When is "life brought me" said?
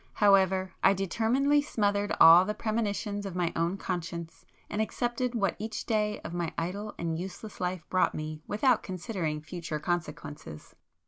7.61-8.41